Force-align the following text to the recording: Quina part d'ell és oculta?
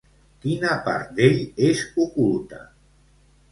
Quina 0.45 0.71
part 0.87 1.11
d'ell 1.19 1.37
és 1.69 1.85
oculta? 2.07 2.65